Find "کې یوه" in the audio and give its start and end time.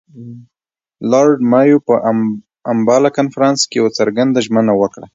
3.69-3.91